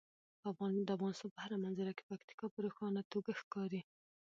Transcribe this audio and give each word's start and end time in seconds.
د 0.39 0.41
افغانستان 0.51 1.29
په 1.33 1.39
هره 1.43 1.57
منظره 1.65 1.91
کې 1.97 2.07
پکتیکا 2.09 2.45
په 2.51 2.59
روښانه 2.65 3.01
توګه 3.13 3.31
ښکاري. 3.39 3.81